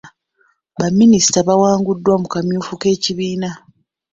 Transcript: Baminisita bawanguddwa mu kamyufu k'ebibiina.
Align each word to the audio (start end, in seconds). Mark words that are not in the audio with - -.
Baminisita 0.79 1.39
bawanguddwa 1.47 2.13
mu 2.21 2.27
kamyufu 2.33 2.71
k'ebibiina. 2.81 3.49